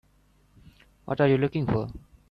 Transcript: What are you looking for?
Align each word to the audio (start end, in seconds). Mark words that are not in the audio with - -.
What 1.05 1.21
are 1.21 1.27
you 1.27 1.37
looking 1.37 1.67
for? 1.67 1.87